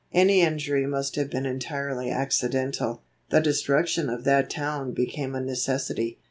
Any 0.11 0.41
injury 0.41 0.87
must 0.87 1.15
have 1.15 1.29
been 1.29 1.45
entirely 1.45 2.09
accidental. 2.09 3.03
The 3.29 3.39
destruction 3.39 4.09
of 4.09 4.23
that 4.23 4.49
town 4.49 4.93
became 4.93 5.35
a 5.35 5.41
necessity. 5.41 6.17